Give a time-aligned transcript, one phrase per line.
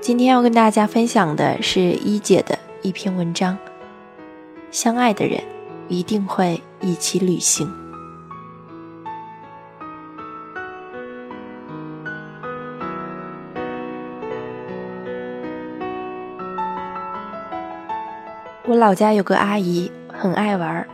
[0.00, 3.58] 今天要跟大家分享的是一姐的一篇文章。
[4.70, 5.42] 相爱的人
[5.88, 7.70] 一定会一起旅行。
[18.64, 20.86] 我老家有个阿姨，很爱玩，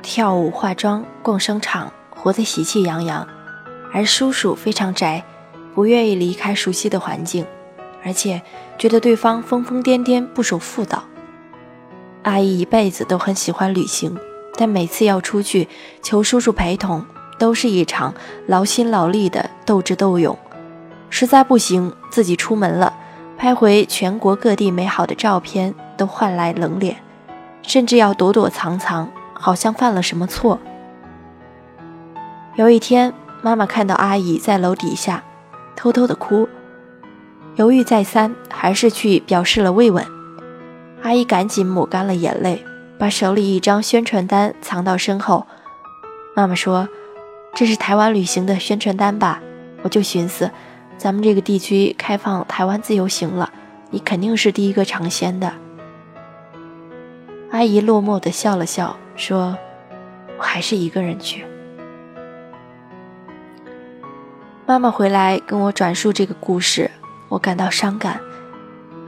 [0.00, 3.28] 跳舞、化妆、逛商场，活得喜气洋洋。
[3.92, 5.22] 而叔叔非常宅，
[5.74, 7.44] 不愿意离开熟悉的环境。
[8.04, 8.42] 而且
[8.78, 11.04] 觉得对方疯疯癫癫、不守妇道。
[12.22, 14.16] 阿姨一辈子都很喜欢旅行，
[14.56, 15.68] 但每次要出去
[16.02, 17.04] 求叔叔陪同，
[17.38, 18.14] 都是一场
[18.46, 20.38] 劳心劳力的斗智斗勇。
[21.10, 22.94] 实在不行，自己出门了，
[23.36, 26.96] 拍回全国各地美好的照片，都换来冷脸，
[27.62, 30.58] 甚至要躲躲藏藏，好像犯了什么错。
[32.56, 33.12] 有一天，
[33.42, 35.22] 妈妈看到阿姨在楼底下
[35.76, 36.48] 偷偷的哭。
[37.56, 40.04] 犹豫再三，还是去表示了慰问。
[41.02, 42.64] 阿姨赶紧抹干了眼泪，
[42.98, 45.46] 把手里一张宣传单藏到身后。
[46.34, 46.88] 妈妈说
[47.54, 49.40] ：“这是台湾旅行的宣传单吧？”
[49.82, 50.50] 我就寻思，
[50.96, 53.52] 咱们这个地区开放台湾自由行了，
[53.90, 55.52] 你肯定是第一个尝鲜的。
[57.52, 59.56] 阿姨落寞地笑了笑，说
[60.38, 61.44] ：“我还是一个人去。”
[64.66, 66.90] 妈妈回来跟我转述这个故事。
[67.34, 68.20] 我感到伤感，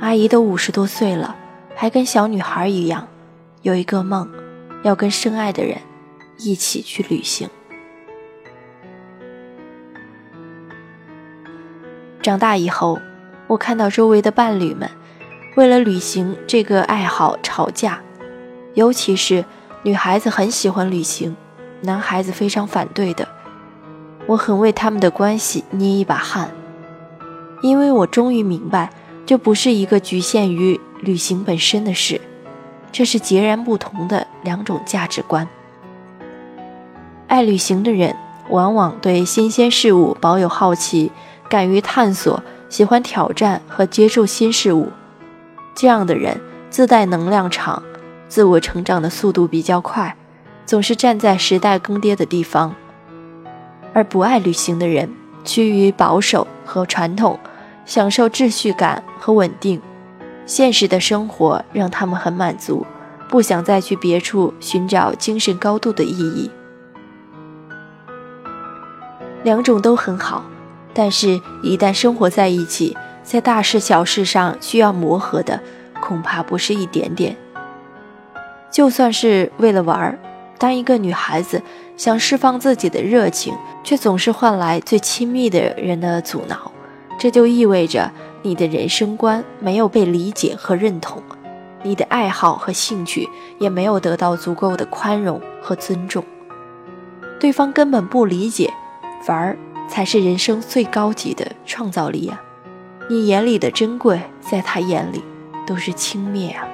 [0.01, 1.37] 阿姨都五十多岁了，
[1.77, 3.07] 还跟小女孩一样，
[3.63, 4.29] 有一个梦，
[4.83, 5.79] 要跟深爱的人
[6.37, 7.49] 一起去旅行。
[12.21, 12.99] 长大以后，
[13.47, 14.91] 我看到周围的伴侣们
[15.55, 18.01] 为了旅行这个爱好吵架，
[18.75, 19.45] 尤其是
[19.85, 21.37] 女孩子很喜欢旅行，
[21.83, 23.29] 男孩子非常反对的，
[24.27, 26.51] 我很为他们的关系捏一把汗。
[27.63, 28.91] 因为我终于明白，
[29.25, 32.21] 这不是一个局限于旅行本身的事，
[32.93, 35.49] 这是截然不同的两种价值观。
[37.27, 38.15] 爱旅行的人
[38.51, 41.11] 往往对新鲜事物保有好奇，
[41.49, 44.89] 敢于探索，喜欢挑战和接受新事物。
[45.75, 46.41] 这样的人
[46.71, 47.83] 自带能量场，
[48.29, 50.17] 自我成长的速度比较快，
[50.65, 52.75] 总是站在时代更迭的地方。
[53.93, 55.11] 而不爱旅行的人。
[55.47, 57.39] 趋于保守和传统，
[57.85, 59.81] 享受秩序感和稳定。
[60.45, 62.85] 现实的生活让他们很满足，
[63.29, 66.51] 不想再去别处寻找精神高度的意义。
[69.43, 70.45] 两种都很好，
[70.93, 75.61] 但是，一旦生活在一起，在大事小事上需要磨合的，
[76.01, 77.37] 恐怕不是一点点。
[78.71, 80.19] 就算是为了玩儿。
[80.59, 81.61] 当一个女孩子
[81.97, 86.71] 想释放自己的热情，却总是换来最亲密的人的阻挠，
[87.19, 88.11] 这就意味着
[88.43, 91.23] 你的人生观没有被理解和认同，
[91.83, 96.23] 你的爱好和兴趣也没有得到足够的宽容和尊重。
[97.41, 98.73] 对方根本不理解，
[99.25, 99.57] 反而
[99.89, 102.43] 才是人生最高级的创造力啊！
[103.09, 105.23] 你眼里的珍贵，在他眼里
[105.67, 106.69] 都是轻蔑啊！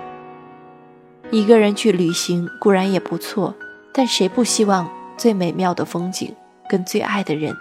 [1.30, 3.54] 一个人去旅行固然也不错。
[3.94, 6.34] 但谁不希望最美妙的风景
[6.68, 7.54] 跟最爱的人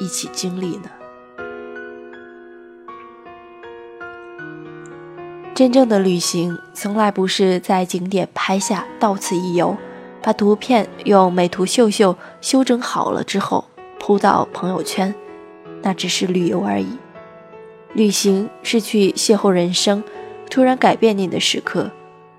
[0.00, 0.90] 一起经历呢？
[5.54, 9.76] 真正的旅行从来不是在景点拍下到此一游，
[10.22, 13.64] 把图片用美图秀秀修整好了之后
[13.98, 15.14] 铺到朋友圈，
[15.82, 16.98] 那只是旅游而已。
[17.94, 20.04] 旅行是去邂逅人生
[20.48, 21.90] 突然改变你的时刻，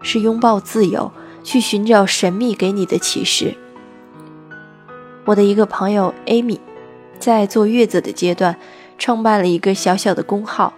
[0.02, 1.12] 是拥抱自由。
[1.42, 3.56] 去寻找神秘给你的启示。
[5.30, 6.58] 我的一个朋友 Amy，
[7.20, 8.56] 在坐月子的阶段，
[8.98, 10.74] 创办了一个小小的公号。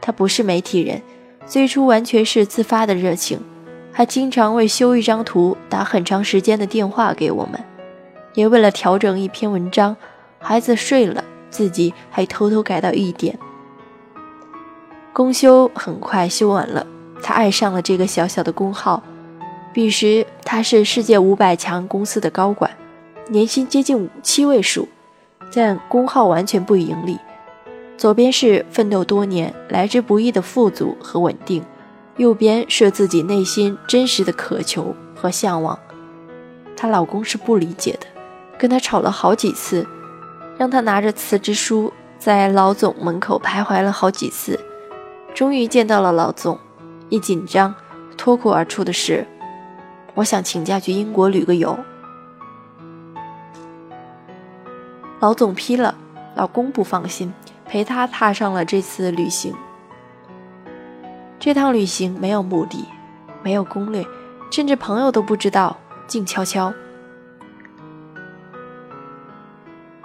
[0.00, 1.00] 她不是媒体人，
[1.46, 3.38] 最初完全是自发的热情，
[3.92, 7.62] 还经常为修一张图打很长时间的电话给我们，
[8.34, 9.96] 也为了调整一篇文章，
[10.40, 13.38] 孩子睡了，自己还偷偷改到一点。
[15.12, 16.84] 公休很快修完了，
[17.22, 19.00] 他爱上了这个小小的公号。
[19.72, 22.68] 彼时，他是世界五百强公司的高管，
[23.28, 24.88] 年薪接近七位数，
[25.54, 27.18] 但工号完全不盈利。
[27.96, 31.64] 左边是奋斗多年来之不易的富足和稳定，
[32.16, 35.78] 右边是自己内心真实的渴求和向往。
[36.76, 38.06] 她老公是不理解的，
[38.58, 39.86] 跟她吵了好几次，
[40.58, 44.58] 让她拿着辞职书在老总门口徘徊了好几次，
[45.32, 46.58] 终于见到了老总。
[47.08, 47.74] 一紧张，
[48.16, 49.26] 脱口而出的是。
[50.14, 51.78] 我想请假去英国旅个游。
[55.24, 55.94] 老总批了，
[56.34, 57.32] 老公不放心，
[57.64, 59.54] 陪他踏上了这次旅行。
[61.40, 62.84] 这趟旅行没有目的，
[63.42, 64.04] 没有攻略，
[64.50, 66.74] 甚至朋友都不知道，静悄悄。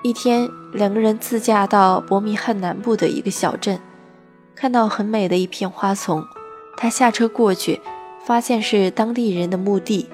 [0.04, 3.78] 一天，两个人自驾到伯明翰南部的一个小镇，
[4.56, 6.24] 看到很美的一片花丛，
[6.78, 7.82] 他下车过去，
[8.24, 10.08] 发现是当地人的墓地。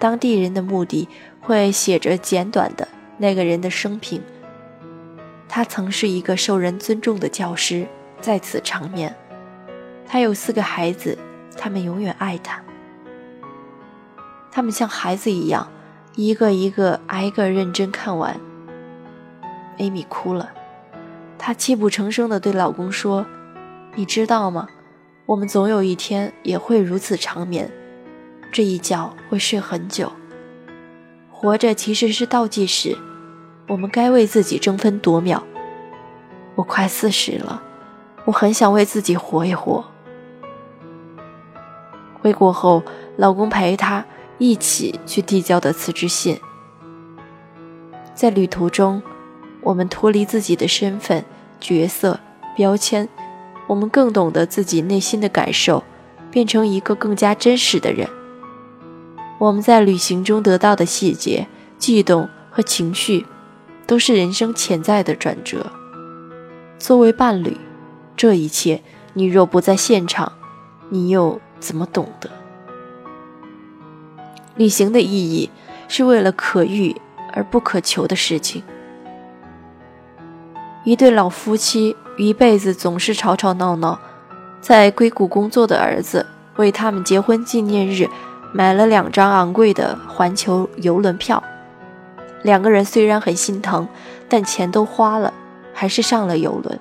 [0.00, 1.08] 当地人的墓地
[1.40, 2.88] 会写着简短的
[3.18, 4.22] 那个人的生平。
[5.48, 7.86] 他曾是一个受人尊重的教师，
[8.20, 9.14] 在此长眠。
[10.06, 11.16] 他有四个孩子，
[11.56, 12.62] 他们永远爱他。
[14.50, 15.68] 他们像孩子一样，
[16.14, 18.38] 一个一个挨个认真看完。
[19.78, 20.50] 艾米哭了，
[21.38, 23.26] 她泣不成声地对老公说
[23.94, 24.68] ：“你知道吗？
[25.26, 27.70] 我们总有一天也会如此长眠，
[28.52, 30.10] 这一觉会睡很久。
[31.38, 32.96] 活着其实是倒计时，
[33.68, 35.42] 我们该为自己争分夺秒。
[36.54, 37.62] 我快四十了，
[38.24, 39.84] 我很想为自己活一活。”
[42.22, 42.82] 回国后，
[43.18, 44.02] 老公陪她
[44.38, 46.40] 一起去递交的辞职信。
[48.14, 49.02] 在旅途中，
[49.60, 51.22] 我们脱离自己的身份、
[51.60, 52.18] 角色、
[52.56, 53.06] 标签，
[53.66, 55.84] 我们更懂得自己内心的感受，
[56.30, 58.08] 变成一个更加真实的人。
[59.38, 61.46] 我们在旅行中得到的细节、
[61.78, 63.26] 悸动和情绪，
[63.86, 65.66] 都是人生潜在的转折。
[66.78, 67.56] 作为伴侣，
[68.16, 68.82] 这一切，
[69.14, 70.32] 你若不在现场，
[70.88, 71.40] 你又？
[71.58, 72.28] 怎么懂得？
[74.56, 75.50] 旅行的意义
[75.88, 76.94] 是为了可遇
[77.32, 78.62] 而不可求的事情。
[80.84, 83.98] 一对老夫妻一辈子总是吵吵闹闹，
[84.60, 88.06] 在硅谷工作的儿子为他们结婚纪念日
[88.52, 91.42] 买了两张昂贵的环球游轮票。
[92.42, 93.88] 两个人虽然很心疼，
[94.28, 95.32] 但钱都花了，
[95.74, 96.78] 还是上了游轮。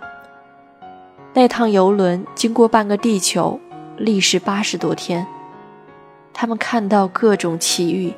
[1.34, 3.60] 那趟游轮经过半个地球。
[3.98, 5.26] 历时八十多天，
[6.34, 8.14] 他们看到各种奇遇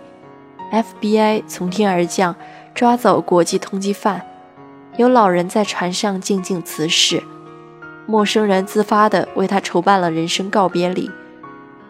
[0.72, 2.36] ：FBI 从天而降，
[2.74, 4.22] 抓走国际通缉犯；
[4.98, 7.20] 有老人在船上静静辞世；
[8.08, 11.12] 陌生人自发地为他筹办了人生告别礼；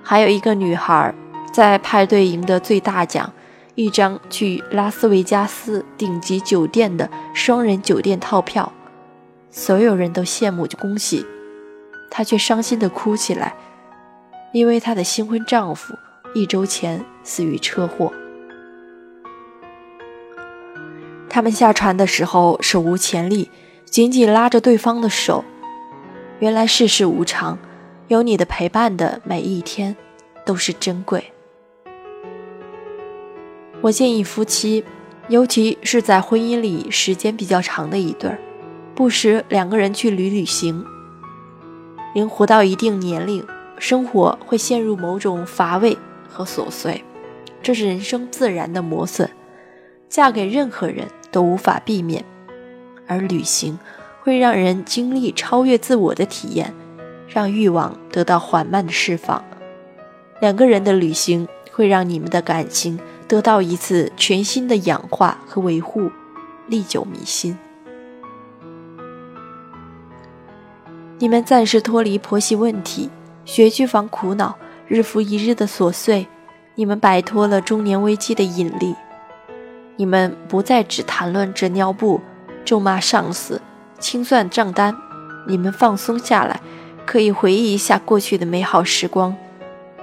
[0.03, 1.15] 还有一个女孩
[1.51, 3.33] 在派对赢得最大奖——
[3.75, 8.71] 一张去拉斯维加斯顶级酒店的双人酒店套票。
[9.49, 11.25] 所有人都羡慕恭喜，
[12.11, 13.55] 她却伤心地哭起来。
[14.53, 15.93] 因为她的新婚丈夫
[16.33, 18.11] 一周前死于车祸。
[21.29, 23.51] 他们下船的时候手无前力，
[23.85, 25.43] 紧紧拉着对方的手。
[26.39, 27.57] 原来世事无常，
[28.07, 29.95] 有你的陪伴的每一天
[30.45, 31.31] 都是珍贵。
[33.87, 34.83] 我建议夫妻，
[35.29, 38.37] 尤其是在婚姻里时间比较长的一对儿，
[38.93, 40.83] 不时两个人去旅旅行。
[42.13, 43.45] 人活到一定年龄。
[43.79, 45.95] 生活会陷入某种乏味
[46.27, 47.03] 和琐碎，
[47.61, 49.29] 这是人生自然的磨损，
[50.09, 52.25] 嫁给任何人都无法避免。
[53.05, 53.77] 而旅行
[54.23, 56.73] 会让人经历超越自我的体验，
[57.27, 59.45] 让欲望得到缓慢的释放。
[60.41, 61.47] 两个人的旅行
[61.77, 66.09] 会让你们的感情得到一次全新的氧化和维护，
[66.65, 67.55] 历久弥新。
[71.19, 73.11] 你们暂时脱离婆媳问题。
[73.45, 74.57] 学区房苦恼，
[74.87, 76.25] 日复一日的琐碎，
[76.73, 78.95] 你们摆脱了中年危机的引力，
[79.97, 82.19] 你们不再只谈论纸尿布、
[82.65, 83.61] 咒骂上司、
[83.99, 84.97] 清算账单，
[85.47, 86.59] 你们放松下来，
[87.05, 89.35] 可以回忆一下过去的美好时光，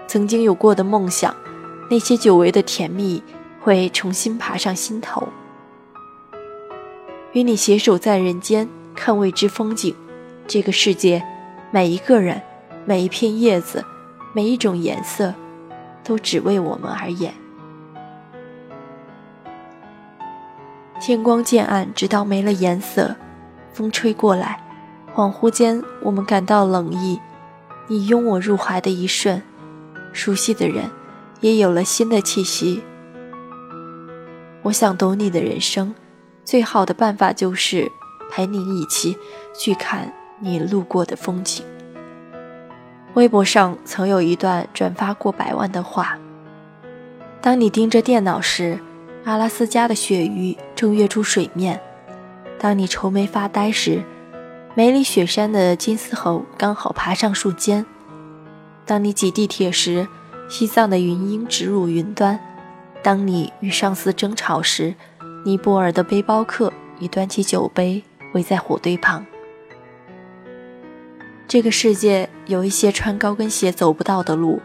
[0.07, 1.35] 曾经有过的梦想，
[1.91, 3.23] 那些久违的甜蜜
[3.61, 5.29] 会重新爬上心头。
[7.33, 9.95] 与你携手在人间，看未知风景，
[10.47, 11.25] 这个世界，
[11.71, 12.41] 每一个人。
[12.87, 13.83] 每一片叶子，
[14.35, 15.33] 每一种颜色，
[16.03, 17.33] 都只为我们而演。
[21.01, 23.17] 天光渐暗，直到没了颜色。
[23.73, 24.63] 风吹过来，
[25.15, 27.19] 恍惚间，我们感到冷意。
[27.87, 29.41] 你拥我入怀的一瞬，
[30.13, 30.91] 熟悉的人
[31.45, 32.83] 也有了新的气息。
[34.63, 35.95] 我想懂你的人生，
[36.43, 37.93] 最好的办法就是
[38.31, 39.19] 陪你一起
[39.55, 40.11] 去看
[40.41, 41.63] 你路过的风景。
[43.13, 46.19] 微博上曾有一段转发过百万的话：
[47.43, 48.79] 当你盯着电脑时，
[49.25, 51.77] 阿拉斯加的鳕鱼正跃出水面；
[52.59, 54.03] 当你愁眉发呆时，
[54.75, 57.85] 梅里雪山的金丝猴刚好爬上树尖；
[58.87, 60.09] 当你挤地铁时，
[60.49, 62.39] 西藏的云鹰直入云端；
[63.03, 64.95] 当你与上司争吵时，
[65.45, 69.25] 尼泊尔的背包客已端起酒杯围在火堆旁。
[71.47, 72.29] 这个世界。
[72.47, 74.61] 有一些穿高跟鞋走不到的路，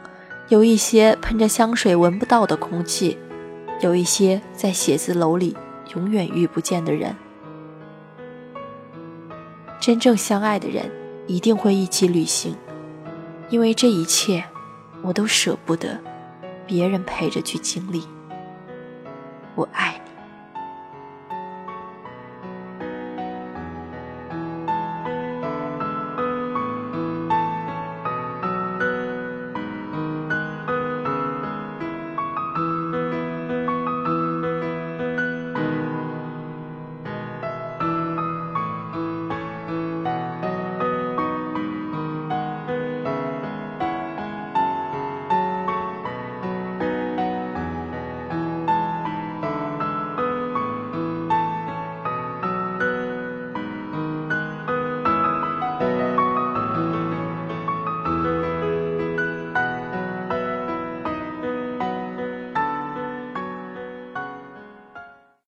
[0.49, 3.17] 有一些喷着香水闻不到的空气，
[3.79, 5.55] 有一些在写字楼里
[5.95, 7.15] 永远遇不见的人。
[9.79, 10.91] 真正相爱的人
[11.25, 12.53] 一定会一起旅行，
[13.49, 14.43] 因为这一切，
[15.01, 15.99] 我都舍不得
[16.67, 18.03] 别人陪着去经历。
[19.55, 20.08] 我爱你。